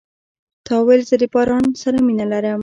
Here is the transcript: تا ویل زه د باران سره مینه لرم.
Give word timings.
تا 0.65 0.75
ویل 0.85 1.01
زه 1.09 1.15
د 1.21 1.23
باران 1.33 1.65
سره 1.81 1.97
مینه 2.05 2.25
لرم. 2.31 2.59